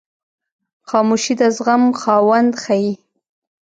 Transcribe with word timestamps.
خاموشي، 0.89 1.33
د 1.39 1.41
زغم 1.55 1.83
خاوند 2.01 2.51
ښیي. 2.63 2.91